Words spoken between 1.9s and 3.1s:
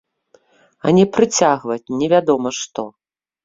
невядома што!